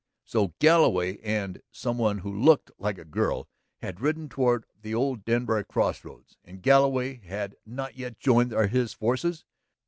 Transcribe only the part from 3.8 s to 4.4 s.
had ridden